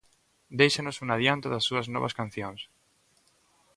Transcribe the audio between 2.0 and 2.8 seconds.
cancións.